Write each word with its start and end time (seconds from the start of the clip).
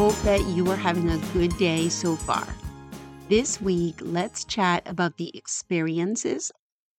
Hope 0.00 0.22
that 0.22 0.46
you 0.46 0.66
are 0.70 0.76
having 0.76 1.10
a 1.10 1.18
good 1.34 1.54
day 1.58 1.90
so 1.90 2.16
far. 2.16 2.48
This 3.28 3.60
week, 3.60 3.96
let's 4.00 4.46
chat 4.46 4.82
about 4.86 5.18
the 5.18 5.30
experiences 5.36 6.50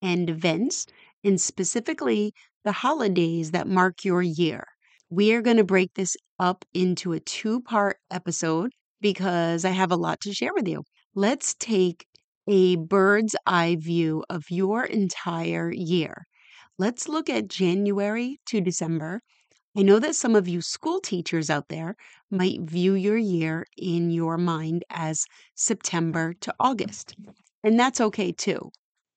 and 0.04 0.30
events, 0.30 0.86
and 1.24 1.42
specifically 1.42 2.32
the 2.64 2.72
holidays 2.72 3.50
that 3.50 3.68
mark 3.68 4.06
your 4.06 4.22
year. 4.22 4.66
We 5.10 5.34
are 5.34 5.42
going 5.42 5.58
to 5.58 5.64
break 5.64 5.96
this 5.96 6.16
up 6.38 6.64
into 6.76 7.14
a 7.14 7.20
two 7.20 7.62
part 7.62 7.98
episode 8.12 8.72
because 9.02 9.66
I 9.66 9.72
have 9.72 9.92
a 9.92 9.96
lot 9.96 10.22
to 10.22 10.32
share 10.32 10.54
with 10.54 10.68
you. 10.68 10.84
Let's 11.16 11.56
take 11.56 12.06
a 12.48 12.76
bird's 12.76 13.36
eye 13.48 13.78
view 13.80 14.24
of 14.30 14.44
your 14.52 14.84
entire 14.84 15.72
year. 15.74 16.28
Let's 16.78 17.08
look 17.08 17.32
at 17.32 17.48
January 17.48 18.40
to 18.50 18.62
December 18.62 19.22
I 19.76 19.82
know 19.82 20.00
that 20.00 20.16
some 20.16 20.34
of 20.34 20.48
you 20.48 20.62
school 20.62 21.02
teachers 21.02 21.50
out 21.50 21.68
there 21.68 21.98
might 22.30 22.62
view 22.62 22.94
your 22.94 23.18
year 23.18 23.66
in 23.76 24.10
your 24.10 24.38
mind 24.38 24.86
as 24.90 25.26
September 25.56 26.34
to 26.36 26.56
August, 26.58 27.18
and 27.62 27.78
that's 27.78 28.00
okay 28.00 28.32
too. 28.32 28.72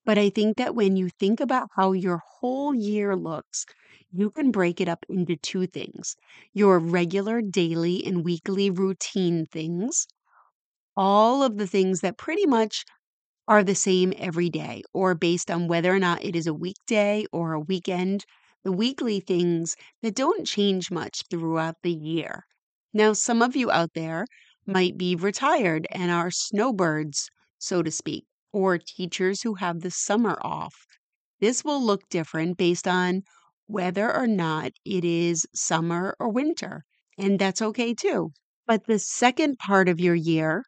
But 0.04 0.18
I 0.18 0.30
think 0.30 0.56
that 0.56 0.74
when 0.74 0.96
you 0.96 1.08
think 1.08 1.38
about 1.38 1.68
how 1.76 1.92
your 1.92 2.20
whole 2.40 2.74
year 2.74 3.14
looks, 3.14 3.64
you 4.10 4.28
can 4.32 4.50
break 4.50 4.80
it 4.80 4.88
up 4.88 5.06
into 5.08 5.36
two 5.36 5.68
things 5.68 6.16
your 6.52 6.80
regular 6.80 7.40
daily 7.40 8.04
and 8.04 8.24
weekly 8.24 8.70
routine 8.70 9.46
things, 9.46 10.08
all 10.96 11.42
of 11.42 11.56
the 11.56 11.66
things 11.68 12.00
that 12.00 12.18
pretty 12.18 12.46
much 12.46 12.84
are 13.48 13.64
the 13.64 13.74
same 13.74 14.12
every 14.16 14.50
day, 14.50 14.82
or 14.94 15.14
based 15.14 15.50
on 15.50 15.68
whether 15.68 15.94
or 15.94 15.98
not 16.00 16.24
it 16.24 16.36
is 16.36 16.46
a 16.46 16.54
weekday 16.54 17.24
or 17.32 17.52
a 17.54 17.60
weekend 17.60 18.24
the 18.64 18.72
weekly 18.72 19.20
things 19.20 19.76
that 20.02 20.16
don't 20.16 20.46
change 20.46 20.90
much 20.90 21.22
throughout 21.30 21.76
the 21.82 21.92
year. 21.92 22.44
Now, 22.92 23.12
some 23.12 23.42
of 23.42 23.54
you 23.54 23.70
out 23.70 23.94
there 23.94 24.26
might 24.66 24.98
be 24.98 25.14
retired 25.14 25.86
and 25.90 26.10
are 26.10 26.30
snowbirds, 26.30 27.30
so 27.58 27.82
to 27.82 27.90
speak, 27.90 28.26
or 28.52 28.78
teachers 28.78 29.42
who 29.42 29.54
have 29.54 29.80
the 29.82 29.90
summer 29.90 30.38
off. 30.42 30.74
This 31.40 31.62
will 31.64 31.80
look 31.80 32.08
different 32.08 32.56
based 32.56 32.88
on 32.88 33.22
whether 33.66 34.12
or 34.12 34.26
not 34.26 34.72
it 34.84 35.04
is 35.04 35.46
summer 35.54 36.16
or 36.18 36.28
winter, 36.30 36.84
and 37.16 37.38
that's 37.38 37.62
okay 37.62 37.94
too. 37.94 38.32
But 38.66 38.86
the 38.86 38.98
second 38.98 39.58
part 39.58 39.88
of 39.88 40.00
your 40.00 40.16
year, 40.16 40.64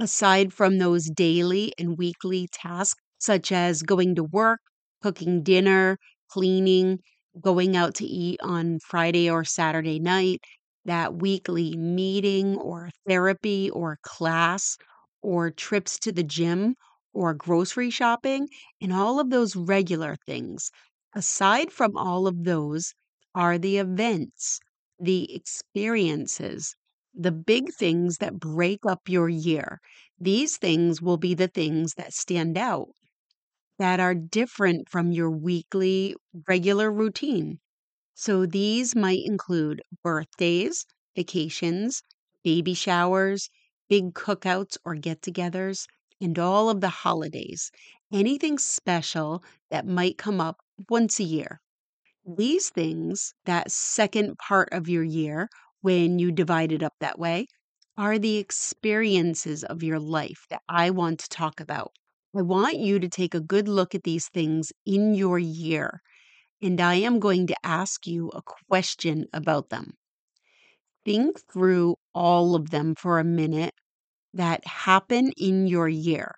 aside 0.00 0.52
from 0.52 0.78
those 0.78 1.10
daily 1.10 1.72
and 1.78 1.96
weekly 1.98 2.48
tasks, 2.52 3.00
such 3.18 3.52
as 3.52 3.82
going 3.82 4.14
to 4.16 4.24
work, 4.24 4.60
cooking 5.02 5.42
dinner, 5.44 5.98
cleaning, 6.28 7.00
going 7.40 7.76
out 7.76 7.94
to 7.96 8.04
eat 8.06 8.40
on 8.42 8.78
Friday 8.80 9.30
or 9.30 9.44
Saturday 9.44 9.98
night, 9.98 10.40
that 10.84 11.14
weekly 11.16 11.76
meeting 11.76 12.56
or 12.56 12.90
therapy 13.06 13.70
or 13.70 13.98
class 14.02 14.76
or 15.22 15.50
trips 15.50 15.98
to 16.00 16.12
the 16.12 16.22
gym 16.24 16.74
or 17.12 17.34
grocery 17.34 17.90
shopping 17.90 18.48
and 18.80 18.92
all 18.92 19.20
of 19.20 19.30
those 19.30 19.56
regular 19.56 20.16
things. 20.26 20.70
Aside 21.14 21.72
from 21.72 21.96
all 21.96 22.26
of 22.26 22.44
those 22.44 22.94
are 23.34 23.58
the 23.58 23.78
events, 23.78 24.60
the 24.98 25.34
experiences, 25.34 26.74
the 27.14 27.32
big 27.32 27.72
things 27.72 28.18
that 28.18 28.38
break 28.38 28.86
up 28.86 29.08
your 29.08 29.28
year. 29.28 29.80
These 30.18 30.56
things 30.56 31.00
will 31.02 31.16
be 31.18 31.34
the 31.34 31.48
things 31.48 31.94
that 31.94 32.12
stand 32.14 32.56
out 32.56 32.88
that 33.78 34.00
are 34.00 34.14
different 34.14 34.88
from 34.88 35.12
your 35.12 35.30
weekly 35.30 36.16
regular 36.46 36.90
routine. 36.92 37.60
So 38.14 38.46
these 38.46 38.94
might 38.94 39.24
include 39.24 39.82
birthdays, 40.04 40.86
vacations, 41.16 42.02
baby 42.44 42.74
showers, 42.74 43.50
big 43.88 44.14
cookouts 44.14 44.76
or 44.84 44.94
get 44.96 45.22
togethers, 45.22 45.86
and 46.20 46.38
all 46.38 46.70
of 46.70 46.82
the 46.82 46.90
holidays, 46.90 47.70
anything 48.12 48.58
special 48.58 49.42
that 49.70 49.86
might 49.86 50.18
come 50.18 50.40
up 50.40 50.60
once 50.90 51.20
a 51.20 51.24
year. 51.24 51.60
These 52.26 52.70
things, 52.70 53.34
that 53.44 53.72
second 53.72 54.38
part 54.38 54.68
of 54.72 54.88
your 54.88 55.02
year, 55.02 55.48
when 55.80 56.20
you 56.20 56.30
divide 56.30 56.70
it 56.70 56.82
up 56.82 56.94
that 57.00 57.18
way, 57.18 57.48
are 57.96 58.18
the 58.20 58.36
experiences 58.36 59.64
of 59.64 59.82
your 59.82 59.98
life 59.98 60.46
that 60.50 60.62
I 60.68 60.90
want 60.90 61.18
to 61.20 61.28
talk 61.28 61.58
about. 61.58 61.92
I 62.34 62.40
want 62.40 62.78
you 62.78 62.98
to 63.00 63.08
take 63.10 63.34
a 63.34 63.40
good 63.40 63.68
look 63.68 63.94
at 63.94 64.04
these 64.04 64.28
things 64.30 64.72
in 64.86 65.14
your 65.14 65.38
year, 65.38 66.00
and 66.62 66.80
I 66.80 66.94
am 66.96 67.20
going 67.20 67.46
to 67.48 67.56
ask 67.66 68.06
you 68.06 68.30
a 68.30 68.42
question 68.42 69.26
about 69.32 69.70
them. 69.70 69.94
Think 71.04 71.40
through 71.52 71.96
all 72.14 72.54
of 72.54 72.70
them 72.70 72.94
for 72.94 73.18
a 73.18 73.24
minute 73.24 73.74
that 74.34 74.66
happen 74.66 75.32
in 75.36 75.66
your 75.66 75.88
year. 75.88 76.36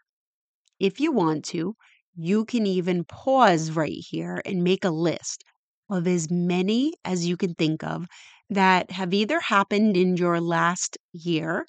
If 0.80 1.00
you 1.00 1.12
want 1.12 1.44
to, 1.46 1.76
you 2.16 2.44
can 2.44 2.66
even 2.66 3.04
pause 3.04 3.72
right 3.72 3.92
here 4.10 4.42
and 4.44 4.64
make 4.64 4.84
a 4.84 4.90
list 4.90 5.44
of 5.90 6.06
as 6.08 6.30
many 6.30 6.94
as 7.04 7.26
you 7.26 7.36
can 7.36 7.54
think 7.54 7.84
of 7.84 8.06
that 8.50 8.90
have 8.92 9.14
either 9.14 9.40
happened 9.40 9.96
in 9.96 10.16
your 10.16 10.40
last 10.40 10.98
year 11.12 11.66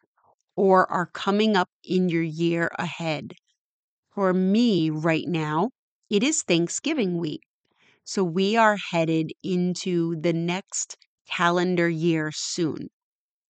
or 0.56 0.92
are 0.92 1.08
coming 1.08 1.56
up 1.56 1.70
in 1.84 2.10
your 2.10 2.24
year 2.24 2.72
ahead. 2.80 3.36
For 4.22 4.36
me 4.36 4.92
right 4.92 5.28
now, 5.28 5.72
it 6.08 6.22
is 6.22 6.44
Thanksgiving 6.44 7.18
week. 7.18 7.42
So 8.04 8.24
we 8.24 8.56
are 8.56 8.78
headed 8.78 9.32
into 9.42 10.16
the 10.16 10.32
next 10.32 10.96
calendar 11.28 11.90
year 11.90 12.32
soon. 12.32 12.90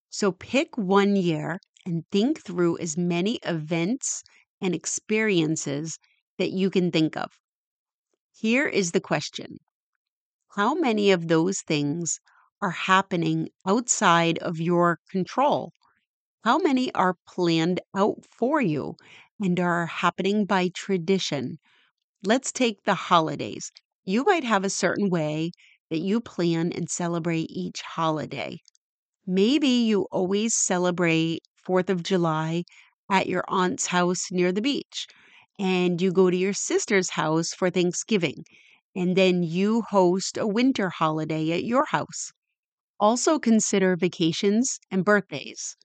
So 0.10 0.32
pick 0.32 0.78
one 0.78 1.18
year 1.18 1.60
and 1.86 2.06
think 2.10 2.46
through 2.46 2.78
as 2.78 2.96
many 2.96 3.38
events 3.44 4.24
and 4.62 4.74
experiences 4.74 6.00
that 6.38 6.52
you 6.52 6.70
can 6.70 6.90
think 6.90 7.18
of. 7.18 7.34
Here 8.32 8.66
is 8.66 8.94
the 8.94 9.02
question 9.02 9.58
How 10.56 10.74
many 10.74 11.12
of 11.12 11.28
those 11.28 11.60
things 11.60 12.22
are 12.62 12.72
happening 12.72 13.50
outside 13.68 14.38
of 14.38 14.62
your 14.62 15.00
control? 15.10 15.74
How 16.46 16.60
many 16.60 16.94
are 16.96 17.18
planned 17.28 17.82
out 17.94 18.24
for 18.26 18.62
you 18.62 18.96
and 19.42 19.60
are 19.60 19.88
happening 19.88 20.46
by 20.46 20.70
tradition. 20.70 21.60
Let's 22.24 22.52
take 22.52 22.84
the 22.84 22.96
holidays. 22.96 23.72
You 24.06 24.24
might 24.24 24.44
have 24.44 24.64
a 24.64 24.70
certain 24.70 25.10
way 25.10 25.52
that 25.90 26.00
you 26.00 26.22
plan 26.22 26.72
and 26.72 26.90
celebrate 26.90 27.52
each 27.52 27.82
holiday. 27.82 28.60
Maybe 29.26 29.68
you 29.68 30.04
always 30.12 30.54
celebrate 30.54 31.42
4th 31.56 31.90
of 31.90 32.04
July 32.04 32.66
at 33.10 33.26
your 33.26 33.44
aunt's 33.48 33.88
house 33.88 34.32
near 34.32 34.52
the 34.52 34.62
beach, 34.62 35.08
and 35.58 36.00
you 36.00 36.12
go 36.12 36.30
to 36.30 36.38
your 36.38 36.54
sister's 36.54 37.10
house 37.10 37.52
for 37.52 37.72
Thanksgiving, 37.72 38.46
and 38.96 39.16
then 39.16 39.42
you 39.42 39.82
host 39.82 40.38
a 40.38 40.46
winter 40.46 40.90
holiday 40.92 41.52
at 41.52 41.64
your 41.64 41.86
house. 41.86 42.32
Also, 43.00 43.40
consider 43.40 43.96
vacations 43.98 44.80
and 44.92 45.06
birthdays. 45.06 45.76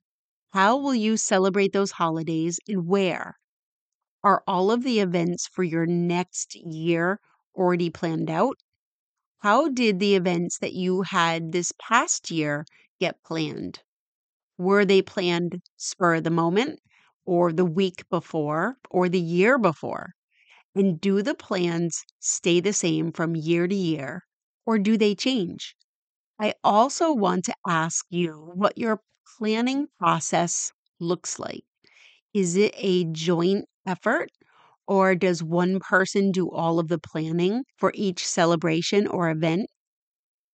How 0.53 0.77
will 0.77 0.95
you 0.95 1.17
celebrate 1.17 1.73
those 1.73 1.93
holidays 1.93 2.61
and 2.69 2.87
where? 2.89 3.39
Are 4.27 4.45
all 4.47 4.71
of 4.71 4.83
the 4.83 5.01
events 5.01 5.47
for 5.47 5.65
your 5.65 5.87
next 5.87 6.55
year 6.55 7.19
already 7.55 7.89
planned 7.89 8.29
out? 8.29 8.59
How 9.39 9.69
did 9.69 10.01
the 10.01 10.17
events 10.17 10.59
that 10.59 10.75
you 10.75 11.03
had 11.03 11.53
this 11.53 11.73
past 11.81 12.31
year 12.31 12.67
get 13.01 13.23
planned? 13.25 13.83
Were 14.59 14.85
they 14.85 15.03
planned 15.03 15.63
spur 15.77 16.17
of 16.17 16.25
the 16.25 16.31
moment, 16.31 16.81
or 17.25 17.53
the 17.53 17.65
week 17.65 18.09
before, 18.11 18.79
or 18.91 19.09
the 19.09 19.21
year 19.21 19.59
before? 19.59 20.15
And 20.75 21.01
do 21.01 21.23
the 21.23 21.35
plans 21.35 22.05
stay 22.21 22.61
the 22.61 22.73
same 22.73 23.13
from 23.13 23.37
year 23.37 23.69
to 23.69 23.75
year, 23.75 24.25
or 24.67 24.79
do 24.79 24.99
they 24.99 25.15
change? 25.15 25.77
I 26.39 26.55
also 26.65 27.13
want 27.13 27.45
to 27.47 27.57
ask 27.69 28.07
you 28.11 28.53
what 28.55 28.79
your 28.79 29.03
planning 29.39 29.89
process 29.99 30.73
looks 31.01 31.39
like. 31.39 31.65
Is 32.35 32.57
it 32.57 32.75
a 32.77 33.05
joint 33.07 33.69
effort? 33.87 34.31
Or 34.87 35.15
does 35.15 35.43
one 35.43 35.81
person 35.81 36.33
do 36.33 36.51
all 36.51 36.79
of 36.79 36.89
the 36.89 36.99
planning 36.99 37.65
for 37.77 37.93
each 37.95 38.27
celebration 38.27 39.07
or 39.07 39.31
event? 39.31 39.69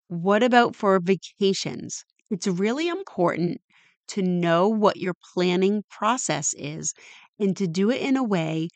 What 0.08 0.42
about 0.42 0.76
for 0.76 1.00
vacations? 1.00 2.04
It's 2.30 2.46
really 2.46 2.88
important 2.88 3.60
to 4.08 4.22
know 4.22 4.68
what 4.68 4.96
your 4.98 5.14
planning 5.34 5.84
process 5.90 6.54
is 6.54 6.94
and 7.38 7.56
to 7.56 7.66
do 7.66 7.90
it 7.90 8.00
in 8.00 8.16
a 8.16 8.22
way 8.24 8.68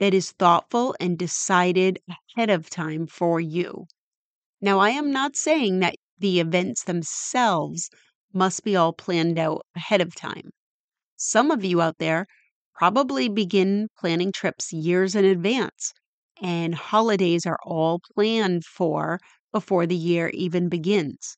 that 0.00 0.14
is 0.14 0.32
thoughtful 0.32 0.96
and 1.00 1.18
decided 1.18 1.98
ahead 2.36 2.50
of 2.50 2.70
time 2.70 3.06
for 3.06 3.40
you. 3.40 3.86
Now, 4.60 4.78
I 4.80 4.90
am 4.90 5.12
not 5.12 5.36
saying 5.36 5.80
that 5.80 5.96
the 6.18 6.40
events 6.40 6.84
themselves 6.84 7.90
must 8.32 8.64
be 8.64 8.76
all 8.76 8.92
planned 8.92 9.38
out 9.38 9.66
ahead 9.76 10.00
of 10.00 10.14
time. 10.14 10.50
Some 11.16 11.50
of 11.50 11.64
you 11.64 11.80
out 11.82 11.98
there 11.98 12.26
probably 12.76 13.28
begin 13.28 13.88
planning 13.98 14.32
trips 14.32 14.72
years 14.72 15.14
in 15.16 15.24
advance, 15.24 15.92
and 16.42 16.74
holidays 16.74 17.46
are 17.46 17.58
all 17.64 18.00
planned 18.14 18.64
for 18.64 19.18
before 19.52 19.86
the 19.86 19.96
year 19.96 20.30
even 20.34 20.68
begins. 20.68 21.36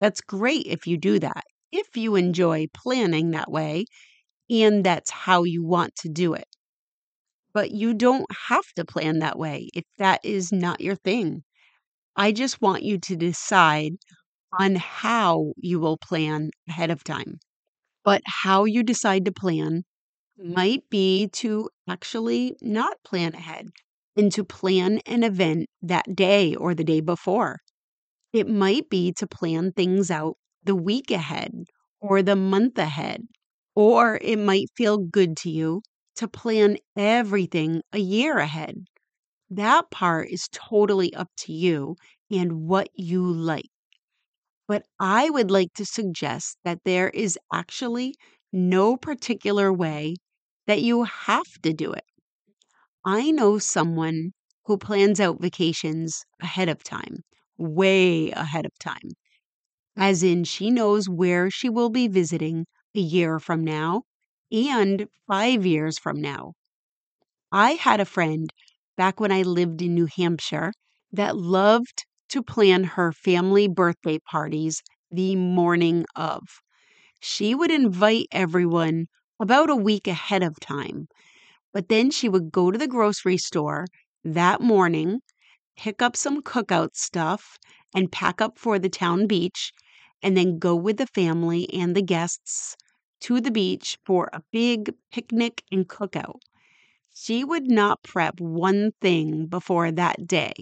That's 0.00 0.20
great 0.20 0.66
if 0.66 0.86
you 0.86 0.98
do 0.98 1.18
that, 1.20 1.44
if 1.72 1.96
you 1.96 2.16
enjoy 2.16 2.66
planning 2.74 3.32
that 3.32 3.50
way 3.50 3.86
and 4.50 4.84
that's 4.84 5.10
how 5.10 5.44
you 5.44 5.64
want 5.64 5.96
to 5.96 6.08
do 6.08 6.34
it. 6.34 6.48
But 7.54 7.70
you 7.70 7.94
don't 7.94 8.30
have 8.48 8.66
to 8.76 8.84
plan 8.84 9.20
that 9.20 9.38
way 9.38 9.70
if 9.72 9.84
that 9.96 10.20
is 10.22 10.52
not 10.52 10.82
your 10.82 10.94
thing. 10.94 11.42
I 12.16 12.32
just 12.32 12.60
want 12.62 12.82
you 12.84 12.98
to 12.98 13.16
decide 13.16 13.94
on 14.58 14.76
how 14.76 15.54
you 15.58 15.80
will 15.80 15.98
plan 15.98 16.50
ahead 16.68 16.90
of 16.90 17.04
time. 17.04 17.40
But 18.04 18.22
how 18.26 18.64
you 18.66 18.82
decide 18.82 19.24
to 19.26 19.32
plan 19.32 19.84
might 20.38 20.88
be 20.90 21.28
to 21.28 21.68
actually 21.88 22.56
not 22.62 23.02
plan 23.04 23.34
ahead 23.34 23.68
and 24.16 24.32
to 24.32 24.44
plan 24.44 25.00
an 25.06 25.22
event 25.24 25.68
that 25.82 26.14
day 26.16 26.54
or 26.54 26.74
the 26.74 26.84
day 26.84 27.00
before. 27.00 27.60
It 28.34 28.48
might 28.48 28.90
be 28.90 29.12
to 29.14 29.26
plan 29.26 29.72
things 29.72 30.10
out 30.10 30.36
the 30.64 30.74
week 30.76 31.10
ahead 31.10 31.52
or 32.00 32.22
the 32.22 32.36
month 32.36 32.78
ahead. 32.78 33.28
Or 33.74 34.18
it 34.22 34.38
might 34.38 34.68
feel 34.76 34.98
good 34.98 35.36
to 35.38 35.50
you 35.50 35.82
to 36.16 36.28
plan 36.28 36.78
everything 36.96 37.82
a 37.92 37.98
year 37.98 38.38
ahead. 38.38 38.84
That 39.50 39.90
part 39.90 40.30
is 40.30 40.48
totally 40.52 41.14
up 41.14 41.30
to 41.38 41.52
you 41.52 41.96
and 42.30 42.68
what 42.68 42.90
you 42.94 43.24
like. 43.24 43.70
But 44.68 44.84
I 45.00 45.30
would 45.30 45.50
like 45.50 45.72
to 45.72 45.86
suggest 45.86 46.58
that 46.64 46.84
there 46.84 47.08
is 47.08 47.38
actually 47.50 48.14
no 48.52 48.94
particular 48.94 49.72
way 49.72 50.16
that 50.66 50.82
you 50.82 51.04
have 51.04 51.60
to 51.62 51.72
do 51.72 51.92
it. 51.92 52.04
I 53.06 53.30
know 53.30 53.58
someone 53.58 54.32
who 54.66 54.76
plans 54.76 55.18
out 55.18 55.40
vacations 55.40 56.26
ahead 56.42 56.68
of 56.68 56.84
time, 56.84 57.24
way 57.56 58.30
ahead 58.32 58.66
of 58.66 58.78
time. 58.78 59.12
As 59.96 60.22
in, 60.22 60.44
she 60.44 60.70
knows 60.70 61.08
where 61.08 61.50
she 61.50 61.68
will 61.68 61.90
be 61.90 62.08
visiting 62.08 62.66
a 62.94 63.00
year 63.00 63.40
from 63.40 63.64
now 63.64 64.04
and 64.52 65.08
five 65.26 65.66
years 65.66 65.98
from 65.98 66.20
now. 66.20 66.54
I 67.52 67.72
had 67.72 68.00
a 68.00 68.04
friend 68.04 68.52
back 68.98 69.18
when 69.18 69.32
I 69.32 69.42
lived 69.42 69.80
in 69.80 69.94
New 69.94 70.08
Hampshire 70.14 70.72
that 71.12 71.36
loved 71.36 72.04
to 72.28 72.42
plan 72.42 72.84
her 72.84 73.12
family 73.12 73.66
birthday 73.68 74.18
parties 74.18 74.82
the 75.10 75.36
morning 75.36 76.04
of. 76.14 76.42
She 77.20 77.54
would 77.54 77.70
invite 77.70 78.28
everyone 78.32 79.08
about 79.44 79.70
a 79.70 79.76
week 79.76 80.08
ahead 80.08 80.42
of 80.42 80.58
time, 80.60 81.06
but 81.72 81.88
then 81.90 82.10
she 82.10 82.28
would 82.28 82.50
go 82.52 82.70
to 82.70 82.78
the 82.78 82.88
grocery 82.88 83.36
store 83.38 83.86
that 84.24 84.60
morning, 84.60 85.20
pick 85.76 86.02
up 86.02 86.16
some 86.16 86.42
cookout 86.42 86.96
stuff, 86.96 87.58
and 87.94 88.12
pack 88.12 88.40
up 88.40 88.58
for 88.58 88.78
the 88.78 88.88
town 88.88 89.26
beach, 89.26 89.72
and 90.22 90.36
then 90.36 90.58
go 90.58 90.74
with 90.74 90.96
the 90.98 91.06
family 91.08 91.68
and 91.74 91.96
the 91.96 92.02
guests 92.02 92.76
to 93.20 93.40
the 93.40 93.50
beach 93.50 93.98
for 94.06 94.30
a 94.32 94.42
big 94.52 94.94
picnic 95.12 95.62
and 95.72 95.88
cookout. 95.88 96.40
She 97.14 97.44
would 97.44 97.70
not 97.70 98.02
prep 98.02 98.40
one 98.40 98.92
thing 99.00 99.46
before 99.46 99.90
that 99.92 100.26
day, 100.26 100.52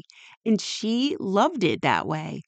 and 0.46 0.60
she 0.60 1.16
loved 1.18 1.64
it 1.64 1.82
that 1.82 2.06
way. 2.06 2.42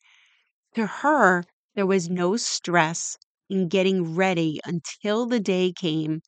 To 0.74 0.86
her, 0.86 1.44
there 1.74 1.86
was 1.86 2.10
no 2.10 2.36
stress 2.36 3.18
in 3.50 3.68
getting 3.68 4.14
ready 4.14 4.60
until 4.64 5.26
the 5.26 5.40
day 5.40 5.72
came, 5.72 6.22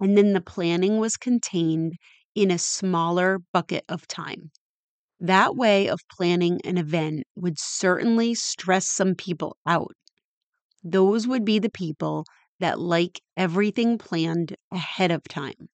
and 0.00 0.18
then 0.18 0.32
the 0.34 0.40
planning 0.42 0.98
was 0.98 1.16
contained 1.16 1.94
in 2.34 2.50
a 2.50 2.58
smaller 2.58 3.40
bucket 3.52 3.84
of 3.88 4.06
time. 4.08 4.50
That 5.20 5.56
way 5.56 5.88
of 5.88 6.00
planning 6.10 6.60
an 6.64 6.78
event 6.78 7.24
would 7.36 7.58
certainly 7.58 8.34
stress 8.34 8.86
some 8.86 9.14
people 9.14 9.56
out. 9.66 9.94
Those 10.84 11.26
would 11.26 11.44
be 11.44 11.58
the 11.58 11.70
people 11.70 12.24
that 12.60 12.78
like 12.78 13.20
everything 13.36 13.98
planned 13.98 14.54
ahead 14.70 15.10
of 15.10 15.24
time. 15.24 15.68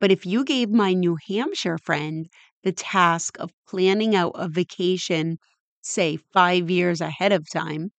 But 0.00 0.12
if 0.12 0.26
you 0.26 0.44
gave 0.44 0.70
my 0.70 0.94
New 0.94 1.16
Hampshire 1.28 1.78
friend 1.78 2.28
the 2.62 2.72
task 2.72 3.38
of 3.40 3.52
planning 3.66 4.14
out 4.14 4.32
a 4.36 4.48
vacation, 4.48 5.38
say 5.82 6.16
five 6.16 6.70
years 6.70 7.00
ahead 7.00 7.32
of 7.32 7.48
time, 7.50 7.92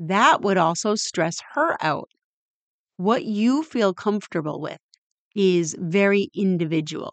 that 0.00 0.42
would 0.42 0.58
also 0.58 0.96
stress 0.96 1.40
her 1.54 1.76
out. 1.84 2.10
What 2.98 3.24
you 3.24 3.64
feel 3.64 3.94
comfortable 3.94 4.60
with 4.60 4.78
is 5.34 5.76
very 5.78 6.30
individual. 6.34 7.12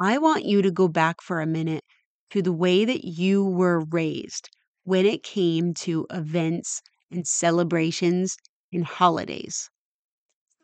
I 0.00 0.18
want 0.18 0.44
you 0.44 0.62
to 0.62 0.70
go 0.70 0.88
back 0.88 1.22
for 1.22 1.40
a 1.40 1.46
minute 1.46 1.84
to 2.30 2.42
the 2.42 2.52
way 2.52 2.84
that 2.84 3.04
you 3.04 3.44
were 3.44 3.84
raised 3.86 4.50
when 4.84 5.06
it 5.06 5.22
came 5.22 5.74
to 5.74 6.06
events 6.10 6.82
and 7.10 7.26
celebrations 7.26 8.36
and 8.72 8.84
holidays. 8.84 9.70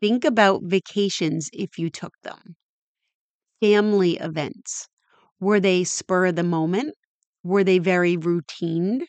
Think 0.01 0.25
about 0.25 0.63
vacations 0.65 1.51
if 1.53 1.79
you 1.79 1.91
took 1.91 2.15
them 2.23 2.57
family 3.61 4.17
events? 4.17 4.89
Were 5.41 5.61
they 5.61 5.85
spur 5.85 6.27
of 6.27 6.37
the 6.37 6.43
moment? 6.43 6.95
Were 7.45 7.63
they 7.65 7.79
very 7.79 8.17
routine? 8.17 9.07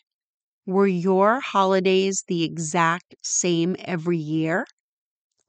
Were 0.70 0.86
your 0.86 1.40
holidays 1.40 2.24
the 2.26 2.44
exact 2.44 3.14
same 3.22 3.76
every 3.80 4.16
year? 4.16 4.66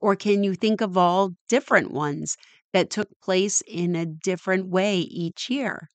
Or 0.00 0.16
can 0.16 0.44
you 0.44 0.54
think 0.54 0.80
of 0.80 0.96
all 0.96 1.30
different 1.48 1.92
ones 1.92 2.36
that 2.72 2.90
took 2.90 3.08
place 3.22 3.62
in 3.66 3.96
a 3.96 4.06
different 4.06 4.68
way 4.68 5.00
each 5.00 5.50
year? 5.50 5.90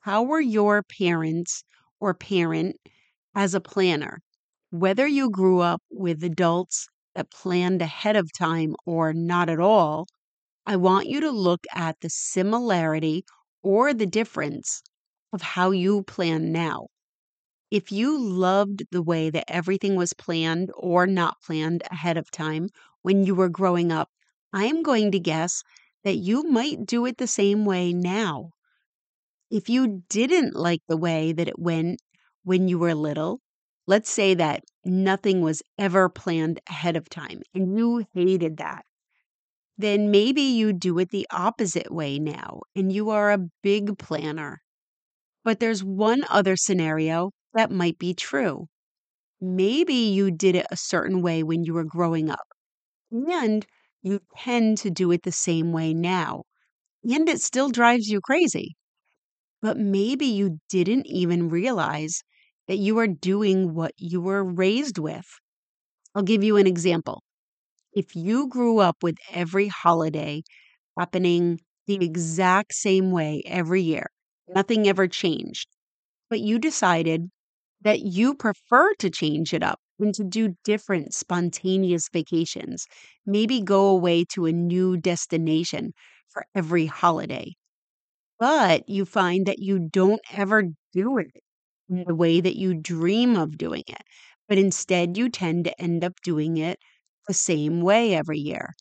How 0.00 0.22
were 0.22 0.40
your 0.40 0.82
parents 0.82 1.64
or 2.00 2.14
parent 2.14 2.76
as 3.34 3.54
a 3.54 3.60
planner? 3.60 4.22
Whether 4.70 5.06
you 5.06 5.30
grew 5.30 5.60
up 5.60 5.82
with 5.90 6.24
adults 6.24 6.88
that 7.14 7.30
planned 7.30 7.82
ahead 7.82 8.16
of 8.16 8.32
time 8.32 8.76
or 8.86 9.12
not 9.12 9.48
at 9.50 9.60
all, 9.60 10.06
I 10.66 10.76
want 10.76 11.08
you 11.08 11.20
to 11.20 11.30
look 11.30 11.64
at 11.74 12.00
the 12.00 12.10
similarity 12.10 13.24
or 13.62 13.94
the 13.94 14.06
difference 14.06 14.82
of 15.32 15.42
how 15.42 15.72
you 15.72 16.02
plan 16.04 16.52
now. 16.52 16.88
If 17.72 17.90
you 17.90 18.18
loved 18.18 18.82
the 18.90 19.00
way 19.00 19.30
that 19.30 19.50
everything 19.50 19.96
was 19.96 20.12
planned 20.12 20.70
or 20.76 21.06
not 21.06 21.40
planned 21.40 21.82
ahead 21.90 22.18
of 22.18 22.30
time 22.30 22.68
when 23.00 23.24
you 23.24 23.34
were 23.34 23.48
growing 23.48 23.90
up, 23.90 24.10
I 24.52 24.66
am 24.66 24.82
going 24.82 25.10
to 25.12 25.18
guess 25.18 25.62
that 26.04 26.16
you 26.16 26.42
might 26.42 26.84
do 26.84 27.06
it 27.06 27.16
the 27.16 27.26
same 27.26 27.64
way 27.64 27.94
now. 27.94 28.50
If 29.50 29.70
you 29.70 30.02
didn't 30.10 30.54
like 30.54 30.82
the 30.86 30.98
way 30.98 31.32
that 31.32 31.48
it 31.48 31.58
went 31.58 32.02
when 32.44 32.68
you 32.68 32.78
were 32.78 32.94
little, 32.94 33.40
let's 33.86 34.10
say 34.10 34.34
that 34.34 34.64
nothing 34.84 35.40
was 35.40 35.62
ever 35.78 36.10
planned 36.10 36.60
ahead 36.68 36.94
of 36.94 37.08
time 37.08 37.40
and 37.54 37.78
you 37.78 38.04
hated 38.12 38.58
that 38.58 38.84
then 39.78 40.10
maybe 40.10 40.42
you 40.42 40.74
do 40.74 40.98
it 40.98 41.08
the 41.08 41.26
opposite 41.30 41.90
way 41.90 42.18
now 42.18 42.60
and 42.76 42.92
you 42.92 43.08
are 43.08 43.32
a 43.32 43.48
big 43.62 43.98
planner. 43.98 44.60
But 45.42 45.58
there's 45.58 45.82
one 45.82 46.26
other 46.28 46.54
scenario 46.54 47.30
that 47.54 47.70
might 47.70 47.98
be 47.98 48.14
true. 48.14 48.68
Maybe 49.40 49.94
you 49.94 50.30
did 50.30 50.56
it 50.56 50.66
a 50.70 50.76
certain 50.76 51.22
way 51.22 51.42
when 51.42 51.64
you 51.64 51.74
were 51.74 51.84
growing 51.84 52.30
up, 52.30 52.46
and 53.12 53.66
you 54.02 54.20
tend 54.36 54.78
to 54.78 54.90
do 54.90 55.12
it 55.12 55.22
the 55.24 55.32
same 55.32 55.72
way 55.72 55.94
now, 55.94 56.44
and 57.04 57.28
it 57.28 57.40
still 57.42 57.70
drives 57.70 58.08
you 58.08 58.20
crazy. 58.20 58.76
But 59.62 59.78
maybe 59.78 60.26
you 60.26 60.60
didn't 60.68 61.06
even 61.06 61.48
realize 61.48 62.22
that 62.68 62.78
you 62.78 62.98
are 62.98 63.06
doing 63.08 63.74
what 63.74 63.92
you 63.96 64.20
were 64.20 64.44
raised 64.44 64.98
with. 64.98 65.26
I'll 66.14 66.22
give 66.22 66.42
you 66.44 66.56
an 66.56 66.66
example 66.66 67.22
if 67.92 68.16
you 68.16 68.48
grew 68.48 68.78
up 68.78 69.02
with 69.02 69.16
every 69.30 69.68
holiday 69.68 70.42
happening 70.98 71.60
the 71.86 71.96
exact 72.04 72.74
same 72.74 73.10
way 73.12 73.42
every 73.46 73.82
year, 73.82 74.10
nothing 74.48 74.88
ever 74.88 75.08
changed, 75.08 75.68
but 76.30 76.40
you 76.40 76.58
decided 76.58 77.30
that 77.82 78.00
you 78.00 78.34
prefer 78.34 78.94
to 78.94 79.10
change 79.10 79.52
it 79.54 79.62
up 79.62 79.80
and 79.98 80.14
to 80.14 80.24
do 80.24 80.56
different 80.64 81.14
spontaneous 81.14 82.08
vacations, 82.08 82.86
maybe 83.26 83.60
go 83.62 83.88
away 83.88 84.24
to 84.26 84.46
a 84.46 84.52
new 84.52 84.96
destination 84.96 85.92
for 86.28 86.44
every 86.54 86.86
holiday. 86.86 87.54
But 88.38 88.88
you 88.90 89.06
find 89.06 89.46
that 89.46 89.58
you 89.60 89.78
don't 89.78 90.20
ever 90.32 90.64
do 90.92 91.16
it 91.16 91.28
in 91.88 92.04
the 92.04 92.14
way 92.14 92.40
that 92.42 92.56
you 92.56 92.74
dream 92.74 93.36
of 93.36 93.56
doing 93.56 93.84
it, 93.88 94.02
but 94.48 94.58
instead 94.58 95.16
you 95.16 95.30
tend 95.30 95.64
to 95.64 95.80
end 95.80 96.04
up 96.04 96.20
doing 96.22 96.58
it 96.58 96.78
the 97.26 97.32
same 97.34 97.80
way 97.80 98.14
every 98.14 98.38
year. 98.38 98.74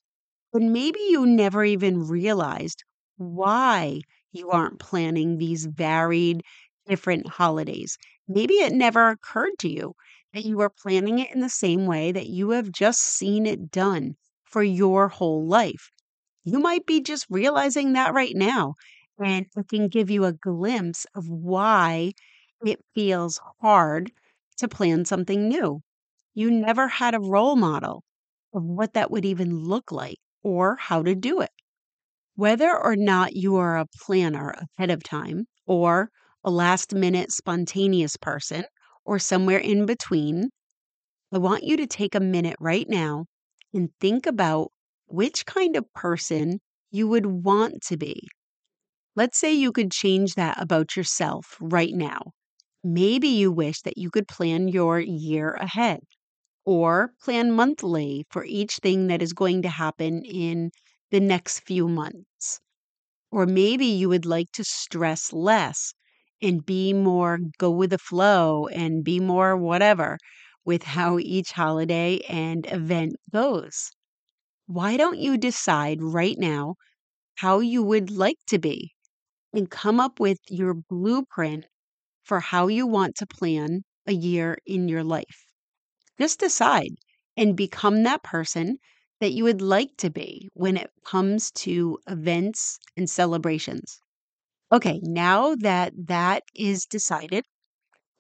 But 0.54 0.62
maybe 0.64 1.00
you 1.10 1.26
never 1.26 1.66
even 1.66 2.08
realized 2.08 2.84
why 3.18 4.02
you 4.32 4.52
aren't 4.52 4.80
planning 4.80 5.38
these 5.38 5.66
varied, 5.66 6.44
different 6.88 7.28
holidays. 7.28 7.98
Maybe 8.34 8.56
it 8.56 8.74
never 8.74 9.10
occurred 9.10 9.58
to 9.60 9.70
you 9.70 9.94
that 10.34 10.46
you 10.46 10.60
are 10.62 10.70
planning 10.70 11.20
it 11.20 11.32
in 11.34 11.42
the 11.42 11.50
same 11.50 11.86
way 11.86 12.12
that 12.12 12.28
you 12.28 12.52
have 12.52 12.72
just 12.72 13.02
seen 13.02 13.46
it 13.46 13.72
done 13.72 14.16
for 14.46 14.64
your 14.64 15.08
whole 15.10 15.46
life. 15.48 15.92
You 16.44 16.60
might 16.60 16.86
be 16.86 17.02
just 17.02 17.26
realizing 17.30 17.94
that 17.94 18.14
right 18.14 18.36
now, 18.36 18.76
and 19.20 19.48
it 19.56 19.68
can 19.70 19.88
give 19.88 20.10
you 20.12 20.26
a 20.26 20.34
glimpse 20.34 21.06
of 21.16 21.28
why 21.30 22.14
it 22.66 22.80
feels 22.96 23.40
hard 23.62 24.12
to 24.58 24.68
plan 24.68 25.06
something 25.06 25.48
new. 25.48 25.82
you 26.34 26.52
never 26.52 26.88
had 26.90 27.16
a 27.16 27.20
role 27.22 27.56
model 27.56 28.04
of 28.54 28.64
what 28.64 28.94
that 28.94 29.12
would 29.12 29.26
even 29.26 29.58
look 29.58 29.92
like 29.92 30.20
or 30.44 30.76
how 30.78 31.04
to 31.04 31.16
do 31.16 31.42
it. 31.42 31.52
Whether 32.36 32.76
or 32.78 32.98
not 32.98 33.38
you 33.38 33.56
are 33.56 33.78
a 33.78 33.86
planner 33.86 34.54
ahead 34.78 34.92
of 34.92 35.02
time 35.02 35.48
or 35.66 36.12
a 36.44 36.52
last 36.52 36.94
minute 36.94 37.32
spontaneous 37.32 38.18
person 38.18 38.66
or 39.06 39.20
somewhere 39.20 39.60
in 39.60 39.86
between, 39.86 40.50
I 41.32 41.40
want 41.40 41.64
you 41.64 41.78
to 41.78 41.88
take 41.88 42.16
a 42.16 42.22
minute 42.22 42.58
right 42.60 42.90
now 42.90 43.26
and 43.74 43.90
think 44.00 44.26
about 44.26 44.72
which 45.08 45.46
kind 45.46 45.76
of 45.76 45.94
person 45.94 46.62
you 46.92 47.08
would 47.08 47.26
want 47.26 47.82
to 47.84 47.98
be. 47.98 48.30
Let's 49.16 49.38
say 49.38 49.54
you 49.54 49.72
could 49.72 49.92
change 49.92 50.36
that 50.36 50.62
about 50.62 50.98
yourself 50.98 51.58
right 51.62 51.94
now. 51.94 52.34
Maybe 52.84 53.30
you 53.30 53.52
wish 53.52 53.82
that 53.84 53.98
you 53.98 54.10
could 54.12 54.28
plan 54.28 54.68
your 54.68 55.00
year 55.00 55.54
ahead 55.54 56.02
or 56.66 57.14
plan 57.22 57.52
monthly 57.52 58.26
for 58.32 58.46
each 58.46 58.78
thing 58.78 59.08
that 59.08 59.22
is 59.22 59.34
going 59.34 59.62
to 59.64 59.70
happen 59.70 60.24
in 60.26 60.72
the 61.12 61.20
next 61.22 61.62
few 61.62 61.88
months. 61.88 62.60
Or 63.32 63.46
maybe 63.46 63.86
you 63.88 64.10
would 64.10 64.26
like 64.26 64.52
to 64.54 64.64
stress 64.64 65.34
less 65.34 65.94
and 66.42 66.66
be 66.66 66.94
more 66.94 67.40
go 67.58 67.72
with 67.72 67.92
the 67.92 67.98
flow 67.98 68.68
and 68.68 69.04
be 69.04 69.20
more 69.20 69.58
whatever 69.58 70.18
with 70.66 70.84
how 70.84 71.20
each 71.20 71.52
holiday 71.54 72.20
and 72.30 72.66
event 72.72 73.16
goes. 73.32 73.92
Why 74.66 74.98
don't 74.98 75.20
you 75.20 75.38
decide 75.38 76.02
right 76.02 76.36
now 76.40 76.78
how 77.36 77.60
you 77.60 77.84
would 77.84 78.12
like 78.12 78.40
to 78.48 78.60
be 78.60 78.94
and 79.54 79.72
come 79.72 80.00
up 80.00 80.20
with 80.20 80.40
your 80.50 80.74
blueprint 80.76 81.68
for 82.24 82.42
how 82.42 82.68
you 82.68 82.88
want 82.88 83.16
to 83.18 83.28
plan 83.28 83.84
a 84.08 84.14
year 84.14 84.58
in 84.66 84.90
your 84.90 85.04
life? 85.04 85.46
Just 86.20 86.40
decide 86.40 86.96
and 87.38 87.58
become 87.58 88.04
that 88.04 88.24
person 88.24 88.80
that 89.22 89.34
you 89.34 89.46
would 89.46 89.62
like 89.62 89.98
to 90.00 90.10
be 90.10 90.50
when 90.54 90.78
it 90.78 90.92
comes 91.06 91.52
to 91.52 92.00
events 92.08 92.80
and 92.98 93.10
celebrations. 93.10 94.01
Okay, 94.72 95.00
now 95.04 95.56
that 95.56 95.94
that 96.08 96.44
is 96.54 96.86
decided, 96.86 97.46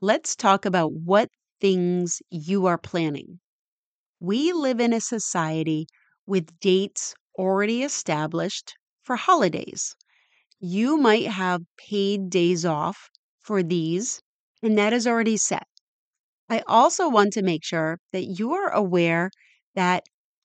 let's 0.01 0.35
talk 0.35 0.65
about 0.65 0.93
what 0.93 1.29
things 1.61 2.21
you 2.29 2.67
are 2.67 2.77
planning. 2.77 3.39
We 4.19 4.53
live 4.53 4.79
in 4.79 4.93
a 4.93 5.01
society 5.01 5.87
with 6.25 6.59
dates 6.59 7.15
already 7.37 7.83
established 7.83 8.75
for 9.03 9.17
holidays. 9.17 9.95
You 10.59 10.97
might 10.97 11.27
have 11.27 11.63
paid 11.77 12.29
days 12.29 12.65
off 12.65 13.09
for 13.41 13.63
these, 13.63 14.21
and 14.63 14.77
that 14.77 14.93
is 14.93 15.07
already 15.07 15.37
set. 15.37 15.67
I 16.49 16.59
also 16.67 17.09
want 17.09 17.33
to 17.33 17.41
make 17.41 17.63
sure 17.63 17.99
that 18.11 18.25
you're 18.25 18.69
aware 18.69 19.31
that 19.73 20.03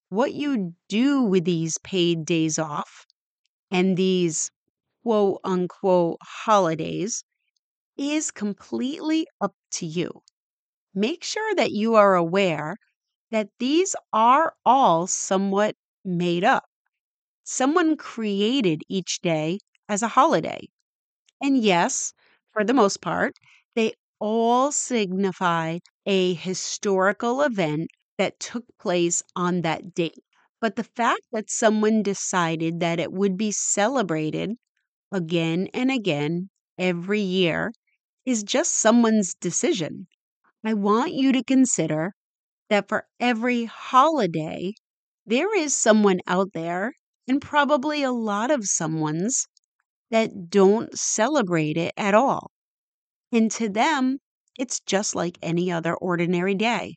what 0.09 0.33
you 0.33 0.75
do 0.89 1.21
with 1.23 1.45
these 1.45 1.77
paid 1.85 2.25
days 2.25 2.59
off 2.59 3.05
and 3.71 3.97
these 3.97 4.51
quote 5.07 5.41
unquote 5.45 6.19
holidays 6.23 7.25
is 7.99 8.31
completely 8.31 9.27
up 9.41 9.55
to 9.73 9.87
you. 9.87 10.23
Make 10.95 11.25
sure 11.25 11.55
that 11.57 11.73
you 11.73 11.95
are 11.97 12.17
aware 12.17 12.77
that 13.31 13.51
these 13.59 13.97
are 14.13 14.55
all 14.65 15.07
somewhat 15.07 15.77
made 16.05 16.45
up. 16.45 16.65
Someone 17.45 17.97
created 17.97 18.83
each 18.91 19.23
day 19.23 19.61
as 19.89 20.03
a 20.03 20.09
holiday. 20.09 20.69
And 21.41 21.57
yes, 21.63 22.13
for 22.53 22.63
the 22.65 22.75
most 22.75 23.01
part, 23.01 23.37
they 23.75 23.95
all 24.19 24.71
signify 24.71 25.79
a 26.05 26.35
historical 26.35 27.41
event 27.41 27.89
that 28.19 28.39
took 28.39 28.65
place 28.79 29.23
on 29.35 29.63
that 29.63 29.95
date. 29.95 30.23
But 30.61 30.77
the 30.77 30.85
fact 30.85 31.23
that 31.33 31.51
someone 31.51 32.03
decided 32.03 32.81
that 32.81 33.01
it 33.01 33.13
would 33.13 33.39
be 33.39 33.51
celebrated 33.53 34.59
again 35.13 35.69
and 35.75 35.91
again 35.91 36.51
every 36.79 37.21
year 37.21 37.73
is 38.27 38.43
just 38.43 38.75
someone's 38.75 39.35
decision. 39.35 40.07
I 40.65 40.75
want 40.75 41.15
you 41.15 41.33
to 41.33 41.45
consider 41.45 42.15
that 42.71 42.89
for 42.89 43.07
every 43.21 43.67
holiday, 43.67 44.75
there 45.27 45.57
is 45.57 45.77
someone 45.77 46.21
out 46.27 46.53
there, 46.55 46.95
and 47.29 47.43
probably 47.43 48.03
a 48.03 48.13
lot 48.13 48.51
of 48.51 48.67
someone's, 48.67 49.47
that 50.11 50.51
don't 50.51 50.99
celebrate 50.99 51.77
it 51.77 51.95
at 51.97 52.15
all. 52.15 52.51
And 53.33 53.51
to 53.53 53.69
them, 53.69 54.19
it's 54.59 54.81
just 54.81 55.15
like 55.15 55.39
any 55.43 55.71
other 55.71 55.95
ordinary 55.95 56.57
day. 56.57 56.97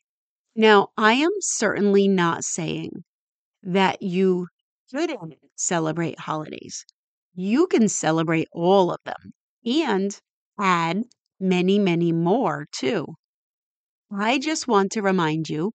Now, 0.56 0.88
I 0.96 1.14
am 1.14 1.30
certainly 1.40 2.08
not 2.08 2.44
saying 2.44 3.04
that 3.62 4.02
you 4.02 4.48
shouldn't 4.90 5.34
celebrate 5.56 6.20
holidays. 6.20 6.84
You 7.34 7.66
can 7.66 7.88
celebrate 7.88 8.46
all 8.52 8.92
of 8.92 9.00
them 9.04 9.32
and 9.64 10.16
add 10.60 11.06
many, 11.40 11.76
many 11.80 12.12
more 12.12 12.68
too. 12.70 13.16
I 14.12 14.38
just 14.38 14.68
want 14.68 14.92
to 14.92 15.02
remind 15.02 15.48
you 15.48 15.72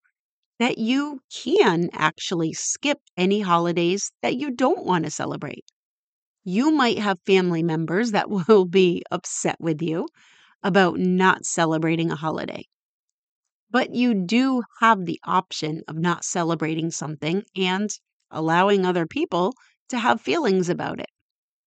that 0.59 0.77
you 0.77 1.21
can 1.33 1.89
actually 1.93 2.53
skip 2.53 2.99
any 3.17 3.41
holidays 3.41 4.11
that 4.21 4.35
you 4.37 4.51
don't 4.51 4.85
want 4.85 5.05
to 5.05 5.11
celebrate. 5.11 5.65
You 6.43 6.71
might 6.71 6.99
have 6.99 7.19
family 7.25 7.63
members 7.63 8.11
that 8.11 8.29
will 8.49 8.65
be 8.65 9.03
upset 9.11 9.57
with 9.59 9.81
you 9.81 10.09
about 10.63 10.99
not 10.99 11.45
celebrating 11.45 12.11
a 12.11 12.17
holiday. 12.17 12.65
But 13.69 13.93
you 13.93 14.15
do 14.15 14.63
have 14.79 15.05
the 15.05 15.19
option 15.23 15.83
of 15.87 15.97
not 15.97 16.25
celebrating 16.25 16.89
something 16.89 17.43
and 17.55 17.91
allowing 18.31 18.87
other 18.87 19.05
people 19.05 19.53
to 19.89 19.99
have 19.99 20.19
feelings 20.19 20.67
about 20.67 20.99
it. 20.99 21.11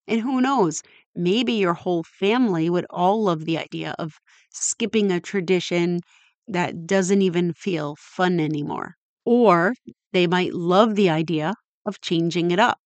And 0.08 0.20
who 0.22 0.40
knows, 0.40 0.82
maybe 1.14 1.52
your 1.52 1.74
whole 1.74 2.02
family 2.02 2.68
would 2.68 2.86
all 2.90 3.22
love 3.22 3.44
the 3.44 3.58
idea 3.58 3.94
of 3.96 4.14
skipping 4.50 5.12
a 5.12 5.20
tradition 5.20 6.00
that 6.48 6.84
doesn't 6.84 7.22
even 7.22 7.52
feel 7.52 7.94
fun 8.00 8.40
anymore. 8.40 8.96
Or 9.24 9.74
they 10.12 10.26
might 10.26 10.52
love 10.54 10.96
the 10.96 11.10
idea 11.10 11.54
of 11.86 12.00
changing 12.00 12.50
it 12.50 12.58
up, 12.58 12.80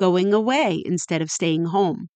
going 0.00 0.32
away 0.34 0.82
instead 0.86 1.22
of 1.22 1.30
staying 1.30 1.66
home, 1.66 2.08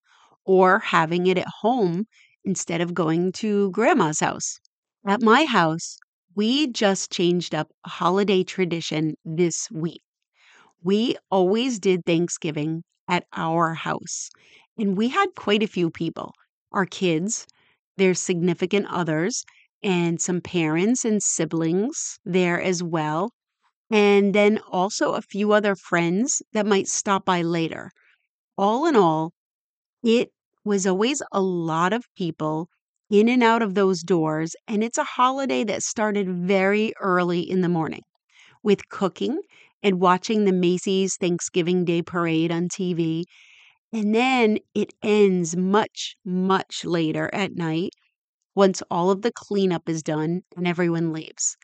or 0.45 0.81
having 0.81 1.27
it 1.27 1.39
at 1.39 1.49
home 1.63 2.07
instead 2.45 2.81
of 2.81 2.95
going 2.95 3.33
to 3.33 3.71
grandma's 3.73 4.21
house. 4.21 4.61
At 5.07 5.23
my 5.23 5.45
house, 5.45 5.99
we 6.35 6.69
just 6.69 7.13
changed 7.13 7.55
up 7.55 7.71
a 7.85 7.91
holiday 7.91 8.45
tradition 8.45 9.17
this 9.25 9.71
week. 9.73 10.03
We 10.85 11.17
always 11.31 11.79
did 11.79 12.05
Thanksgiving 12.05 12.83
at 13.09 13.27
our 13.33 13.75
house, 13.75 14.31
and 14.77 14.97
we 14.97 15.09
had 15.09 15.35
quite 15.35 15.63
a 15.63 15.69
few 15.69 15.91
people 15.91 16.35
our 16.73 16.87
kids, 16.87 17.47
their 17.97 18.15
significant 18.15 18.87
others, 18.89 19.45
and 19.83 20.21
some 20.21 20.41
parents 20.41 21.05
and 21.05 21.23
siblings 21.23 22.19
there 22.25 22.61
as 22.61 22.83
well. 22.83 23.33
And 23.91 24.35
then 24.35 24.59
also 24.71 25.13
a 25.13 25.23
few 25.23 25.53
other 25.53 25.77
friends 25.77 26.43
that 26.53 26.67
might 26.67 26.89
stop 26.89 27.25
by 27.25 27.43
later. 27.43 27.91
All 28.59 28.87
in 28.87 28.97
all, 28.97 29.33
it 30.03 30.33
was 30.65 30.87
always 30.87 31.23
a 31.33 31.41
lot 31.43 31.93
of 31.93 32.07
people 32.17 32.69
in 33.11 33.29
and 33.29 33.43
out 33.43 33.63
of 33.63 33.75
those 33.75 34.03
doors. 34.03 34.57
And 34.67 34.83
it's 34.83 34.99
a 34.99 35.05
holiday 35.05 35.65
that 35.65 35.83
started 35.83 36.29
very 36.29 36.93
early 37.01 37.41
in 37.41 37.61
the 37.61 37.69
morning 37.69 38.03
with 38.63 38.89
cooking 38.89 39.41
and 39.83 40.01
watching 40.01 40.45
the 40.45 40.53
Macy's 40.53 41.17
Thanksgiving 41.17 41.85
Day 41.85 42.03
Parade 42.03 42.53
on 42.53 42.69
TV. 42.69 43.25
And 43.93 44.15
then 44.15 44.59
it 44.75 44.93
ends 45.03 45.57
much, 45.57 46.17
much 46.25 46.85
later 46.85 47.31
at 47.33 47.55
night 47.57 47.93
once 48.55 48.83
all 48.91 49.11
of 49.11 49.23
the 49.23 49.33
cleanup 49.33 49.89
is 49.89 50.03
done 50.03 50.43
and 50.57 50.67
everyone 50.67 51.13
leaves. 51.13 51.57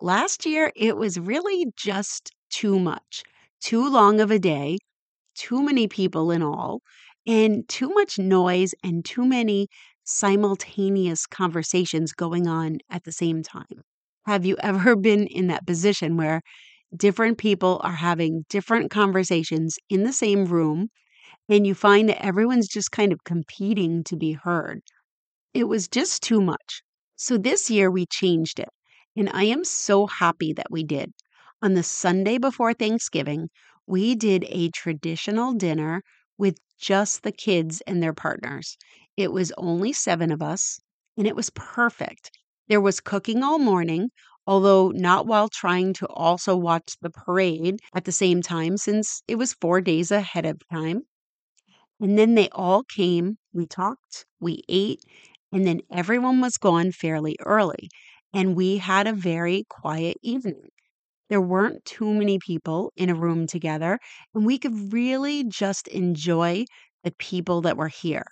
Last 0.00 0.46
year, 0.46 0.72
it 0.76 0.96
was 0.96 1.18
really 1.18 1.66
just 1.76 2.32
too 2.50 2.78
much, 2.78 3.22
too 3.60 3.88
long 3.88 4.20
of 4.20 4.30
a 4.30 4.38
day, 4.38 4.78
too 5.34 5.62
many 5.62 5.88
people 5.88 6.30
in 6.30 6.42
all, 6.42 6.82
and 7.26 7.68
too 7.68 7.88
much 7.90 8.18
noise 8.18 8.74
and 8.84 9.04
too 9.04 9.24
many 9.26 9.68
simultaneous 10.04 11.26
conversations 11.26 12.12
going 12.12 12.46
on 12.48 12.78
at 12.90 13.04
the 13.04 13.12
same 13.12 13.42
time. 13.42 13.82
Have 14.26 14.44
you 14.46 14.56
ever 14.62 14.96
been 14.96 15.26
in 15.26 15.48
that 15.48 15.66
position 15.66 16.16
where 16.16 16.42
different 16.96 17.38
people 17.38 17.80
are 17.84 17.94
having 17.96 18.44
different 18.48 18.90
conversations 18.90 19.78
in 19.88 20.04
the 20.04 20.12
same 20.12 20.46
room 20.46 20.88
and 21.48 21.66
you 21.66 21.74
find 21.74 22.08
that 22.08 22.24
everyone's 22.24 22.68
just 22.68 22.92
kind 22.92 23.12
of 23.12 23.24
competing 23.24 24.04
to 24.04 24.16
be 24.16 24.32
heard? 24.32 24.82
It 25.54 25.64
was 25.64 25.88
just 25.88 26.22
too 26.22 26.40
much. 26.40 26.82
So 27.16 27.38
this 27.38 27.70
year 27.70 27.90
we 27.90 28.06
changed 28.06 28.58
it, 28.60 28.68
and 29.16 29.30
I 29.32 29.44
am 29.44 29.64
so 29.64 30.06
happy 30.06 30.52
that 30.52 30.70
we 30.70 30.84
did. 30.84 31.12
On 31.62 31.74
the 31.74 31.82
Sunday 31.82 32.38
before 32.38 32.74
Thanksgiving, 32.74 33.48
we 33.86 34.14
did 34.14 34.44
a 34.48 34.68
traditional 34.70 35.54
dinner 35.54 36.02
with 36.38 36.58
just 36.78 37.22
the 37.22 37.32
kids 37.32 37.80
and 37.86 38.02
their 38.02 38.12
partners. 38.12 38.76
It 39.16 39.32
was 39.32 39.52
only 39.56 39.92
seven 39.92 40.30
of 40.30 40.42
us, 40.42 40.78
and 41.16 41.26
it 41.26 41.34
was 41.34 41.50
perfect. 41.50 42.30
There 42.68 42.80
was 42.80 43.00
cooking 43.00 43.42
all 43.42 43.58
morning. 43.58 44.10
Although 44.46 44.90
not 44.90 45.26
while 45.26 45.48
trying 45.48 45.92
to 45.94 46.06
also 46.08 46.56
watch 46.56 46.96
the 47.00 47.10
parade 47.10 47.80
at 47.94 48.04
the 48.04 48.12
same 48.12 48.42
time 48.42 48.76
since 48.76 49.22
it 49.28 49.36
was 49.36 49.54
four 49.54 49.80
days 49.80 50.10
ahead 50.10 50.46
of 50.46 50.60
time. 50.70 51.02
And 52.00 52.16
then 52.16 52.36
they 52.36 52.48
all 52.50 52.84
came, 52.84 53.38
we 53.52 53.66
talked, 53.66 54.26
we 54.38 54.62
ate, 54.68 55.02
and 55.50 55.66
then 55.66 55.80
everyone 55.90 56.40
was 56.40 56.56
gone 56.56 56.92
fairly 56.92 57.36
early. 57.40 57.88
And 58.32 58.54
we 58.54 58.76
had 58.78 59.08
a 59.08 59.12
very 59.12 59.64
quiet 59.68 60.16
evening. 60.22 60.68
There 61.30 61.40
weren't 61.40 61.84
too 61.84 62.12
many 62.14 62.38
people 62.38 62.92
in 62.96 63.10
a 63.10 63.14
room 63.14 63.46
together, 63.46 63.98
and 64.34 64.46
we 64.46 64.58
could 64.58 64.92
really 64.92 65.44
just 65.44 65.88
enjoy 65.88 66.66
the 67.04 67.12
people 67.12 67.62
that 67.62 67.76
were 67.76 67.88
here. 67.88 68.26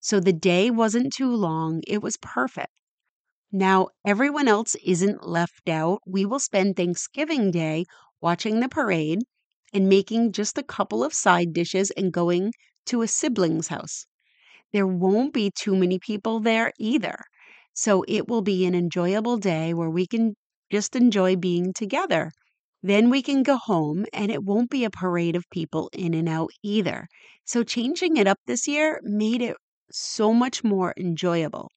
So 0.00 0.20
the 0.20 0.34
day 0.34 0.70
wasn't 0.70 1.12
too 1.14 1.34
long, 1.34 1.82
it 1.88 2.02
was 2.02 2.18
perfect. 2.18 2.72
Now, 3.52 3.90
everyone 4.04 4.48
else 4.48 4.74
isn't 4.84 5.28
left 5.28 5.68
out. 5.68 6.02
We 6.04 6.26
will 6.26 6.40
spend 6.40 6.74
Thanksgiving 6.74 7.52
Day 7.52 7.84
watching 8.20 8.58
the 8.58 8.68
parade 8.68 9.20
and 9.72 9.88
making 9.88 10.32
just 10.32 10.58
a 10.58 10.64
couple 10.64 11.04
of 11.04 11.14
side 11.14 11.52
dishes 11.52 11.92
and 11.92 12.12
going 12.12 12.52
to 12.86 13.02
a 13.02 13.06
sibling's 13.06 13.68
house. 13.68 14.06
There 14.72 14.86
won't 14.86 15.34
be 15.34 15.50
too 15.50 15.76
many 15.76 15.98
people 15.98 16.40
there 16.40 16.72
either. 16.78 17.16
So 17.74 18.04
it 18.08 18.28
will 18.28 18.42
be 18.42 18.66
an 18.66 18.74
enjoyable 18.74 19.38
day 19.38 19.74
where 19.74 19.90
we 19.90 20.06
can 20.06 20.36
just 20.70 20.96
enjoy 20.96 21.36
being 21.36 21.72
together. 21.72 22.32
Then 22.82 23.10
we 23.10 23.22
can 23.22 23.42
go 23.42 23.56
home 23.56 24.06
and 24.12 24.30
it 24.30 24.44
won't 24.44 24.70
be 24.70 24.84
a 24.84 24.90
parade 24.90 25.36
of 25.36 25.50
people 25.50 25.90
in 25.92 26.14
and 26.14 26.28
out 26.28 26.50
either. 26.62 27.08
So 27.44 27.64
changing 27.64 28.16
it 28.16 28.26
up 28.26 28.40
this 28.46 28.68
year 28.68 29.00
made 29.04 29.42
it 29.42 29.56
so 29.92 30.32
much 30.32 30.64
more 30.64 30.94
enjoyable. 30.96 31.70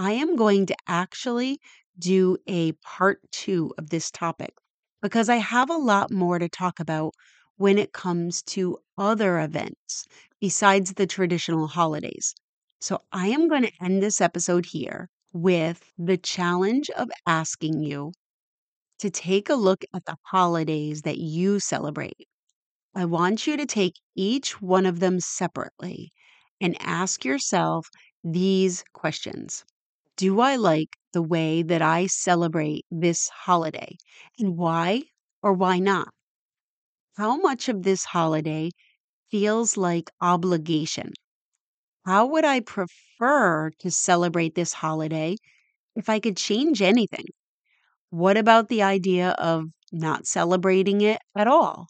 I 0.00 0.12
am 0.12 0.36
going 0.36 0.66
to 0.66 0.76
actually 0.86 1.60
do 1.98 2.36
a 2.46 2.70
part 2.84 3.18
two 3.32 3.74
of 3.78 3.90
this 3.90 4.12
topic 4.12 4.54
because 5.02 5.28
I 5.28 5.38
have 5.38 5.70
a 5.70 5.76
lot 5.76 6.12
more 6.12 6.38
to 6.38 6.48
talk 6.48 6.78
about 6.78 7.14
when 7.56 7.78
it 7.78 7.92
comes 7.92 8.40
to 8.42 8.78
other 8.96 9.40
events 9.40 10.06
besides 10.40 10.92
the 10.92 11.08
traditional 11.08 11.66
holidays. 11.66 12.32
So 12.80 13.00
I 13.10 13.26
am 13.26 13.48
going 13.48 13.64
to 13.64 13.72
end 13.82 14.00
this 14.00 14.20
episode 14.20 14.66
here 14.66 15.10
with 15.32 15.82
the 15.98 16.16
challenge 16.16 16.90
of 16.90 17.10
asking 17.26 17.82
you 17.82 18.12
to 19.00 19.10
take 19.10 19.50
a 19.50 19.54
look 19.54 19.84
at 19.92 20.04
the 20.04 20.16
holidays 20.22 21.02
that 21.02 21.18
you 21.18 21.58
celebrate. 21.58 22.28
I 22.94 23.04
want 23.04 23.48
you 23.48 23.56
to 23.56 23.66
take 23.66 23.94
each 24.14 24.62
one 24.62 24.86
of 24.86 25.00
them 25.00 25.18
separately 25.18 26.12
and 26.60 26.76
ask 26.78 27.24
yourself 27.24 27.88
these 28.22 28.84
questions 28.92 29.64
do 30.18 30.40
I 30.40 30.56
like 30.56 30.98
the 31.14 31.22
way 31.22 31.62
that 31.62 31.80
I 31.80 32.08
celebrate 32.08 32.84
this 32.90 33.30
holiday? 33.30 33.96
And 34.38 34.58
why 34.58 35.04
or 35.42 35.54
why 35.54 35.78
not? 35.78 36.10
How 37.18 37.36
much 37.36 37.68
of 37.68 37.82
this 37.82 38.06
holiday 38.06 38.70
feels 39.30 39.76
like 39.76 40.10
obligation? 40.20 41.12
How 42.06 42.26
would 42.26 42.44
I 42.44 42.60
prefer 42.60 43.70
to 43.78 43.90
celebrate 43.90 44.54
this 44.56 44.72
holiday 44.74 45.36
if 45.96 46.08
I 46.08 46.20
could 46.20 46.36
change 46.36 46.82
anything? 46.82 47.26
What 48.10 48.36
about 48.38 48.68
the 48.68 48.82
idea 48.82 49.30
of 49.32 49.66
not 49.92 50.26
celebrating 50.26 51.00
it 51.02 51.20
at 51.36 51.48
all, 51.48 51.88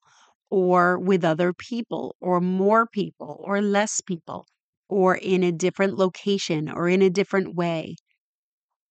or 0.50 0.98
with 0.98 1.24
other 1.24 1.52
people, 1.52 2.16
or 2.20 2.40
more 2.40 2.86
people, 2.86 3.40
or 3.44 3.62
less 3.62 4.00
people, 4.00 4.46
or 4.88 5.16
in 5.16 5.42
a 5.44 5.52
different 5.52 5.98
location, 5.98 6.70
or 6.70 6.88
in 6.88 7.02
a 7.02 7.10
different 7.10 7.54
way? 7.56 7.96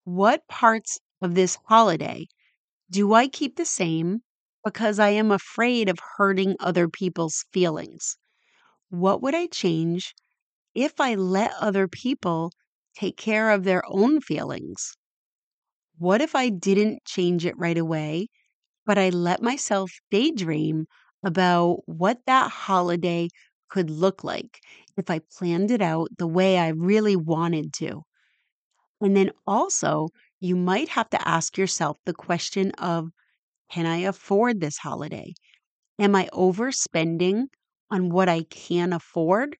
What 0.09 0.47
parts 0.47 0.97
of 1.21 1.35
this 1.35 1.59
holiday 1.65 2.29
do 2.91 3.13
I 3.13 3.27
keep 3.27 3.57
the 3.57 3.65
same 3.65 4.23
because 4.63 4.99
I 4.99 5.09
am 5.09 5.31
afraid 5.31 5.89
of 5.89 5.99
hurting 6.17 6.57
other 6.59 6.89
people's 6.89 7.45
feelings? 7.53 8.17
What 8.89 9.21
would 9.21 9.35
I 9.35 9.47
change 9.47 10.15
if 10.75 10.99
I 10.99 11.15
let 11.15 11.51
other 11.59 11.87
people 11.87 12.51
take 12.95 13.17
care 13.17 13.51
of 13.51 13.65
their 13.65 13.83
own 13.87 14.21
feelings? 14.21 14.95
What 15.97 16.21
if 16.21 16.33
I 16.33 16.47
didn't 16.47 17.03
change 17.03 17.45
it 17.45 17.57
right 17.57 17.77
away, 17.77 18.29
but 18.85 18.97
I 18.97 19.09
let 19.09 19.41
myself 19.41 19.91
daydream 20.11 20.87
about 21.23 21.83
what 21.87 22.21
that 22.27 22.51
holiday 22.51 23.29
could 23.69 23.89
look 23.89 24.23
like 24.23 24.61
if 24.97 25.09
I 25.09 25.19
planned 25.19 25.71
it 25.71 25.81
out 25.81 26.09
the 26.17 26.27
way 26.27 26.59
I 26.59 26.69
really 26.69 27.15
wanted 27.17 27.73
to? 27.79 28.03
And 28.99 29.15
then 29.15 29.31
also, 29.45 30.09
you 30.39 30.55
might 30.55 30.89
have 30.89 31.09
to 31.11 31.27
ask 31.27 31.57
yourself 31.57 31.97
the 32.05 32.13
question 32.13 32.71
of 32.71 33.09
Can 33.69 33.85
I 33.85 33.97
afford 33.97 34.59
this 34.59 34.77
holiday? 34.77 35.33
Am 35.99 36.15
I 36.15 36.29
overspending 36.33 37.45
on 37.91 38.09
what 38.09 38.29
I 38.29 38.43
can 38.43 38.93
afford? 38.93 39.57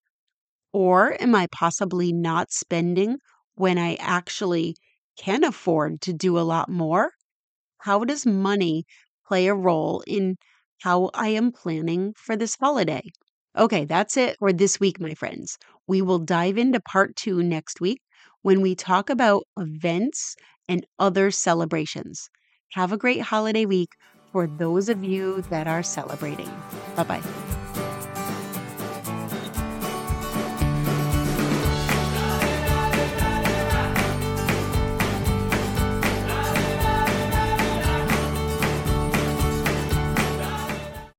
Or 0.74 1.22
am 1.22 1.36
I 1.36 1.48
possibly 1.52 2.14
not 2.14 2.52
spending 2.52 3.20
when 3.56 3.78
I 3.78 3.96
actually 3.96 4.76
can 5.18 5.44
afford 5.44 6.02
to 6.02 6.14
do 6.14 6.38
a 6.38 6.42
lot 6.42 6.70
more? 6.70 7.12
How 7.80 8.04
does 8.04 8.26
money 8.26 8.86
play 9.28 9.48
a 9.48 9.56
role 9.56 10.04
in 10.08 10.38
how 10.82 11.10
I 11.14 11.30
am 11.30 11.52
planning 11.52 12.14
for 12.18 12.36
this 12.36 12.56
holiday? 12.56 13.04
Okay, 13.58 13.86
that's 13.86 14.18
it 14.18 14.38
for 14.38 14.54
this 14.54 14.80
week, 14.80 15.00
my 15.00 15.14
friends. 15.14 15.58
We 15.88 16.02
will 16.02 16.20
dive 16.20 16.58
into 16.58 16.80
part 16.80 17.16
two 17.16 17.42
next 17.42 17.82
week 17.82 18.02
when 18.42 18.62
we 18.62 18.76
talk 18.76 19.10
about 19.10 19.44
events 19.58 20.36
and 20.68 20.86
other 21.00 21.32
celebrations. 21.32 22.30
Have 22.74 22.92
a 22.92 22.98
great 22.98 23.22
holiday 23.22 23.66
week 23.66 23.90
for 24.32 24.48
those 24.48 24.90
of 24.90 25.04
you 25.04 25.42
that 25.50 25.68
are 25.68 25.84
celebrating. 25.84 26.64
Bye 26.96 27.04
bye. 27.04 27.47